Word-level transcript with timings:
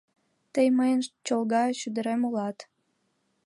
Тый 0.53 0.67
мыйын 0.77 1.01
Чолга 1.25 1.63
шӱдырем 1.79 2.21
улат. 2.27 2.57